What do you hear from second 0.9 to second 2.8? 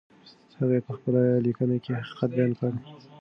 خپله لیکنه کې حقیقت بیان کړ.